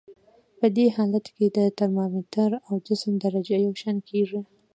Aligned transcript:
په 0.59 0.65
دې 0.75 0.85
حالت 0.95 1.25
کې 1.35 1.45
د 1.57 1.59
ترمامتر 1.77 2.49
او 2.67 2.73
جسم 2.87 3.13
درجه 3.23 3.55
یو 3.65 3.73
شان 3.81 3.97
کیږي. 4.09 4.41